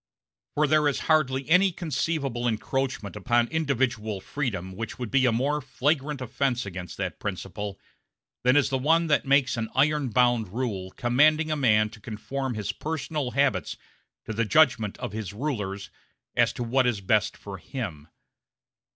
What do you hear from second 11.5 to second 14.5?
a man to conform his personal habits to the